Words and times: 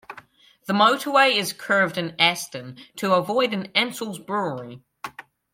The 0.65 0.73
motorway 0.73 1.35
is 1.35 1.53
curved 1.53 1.95
in 1.95 2.15
Aston 2.19 2.77
to 2.95 3.13
avoid 3.13 3.53
an 3.53 3.67
Ansells 3.75 4.17
brewery. 4.17 4.81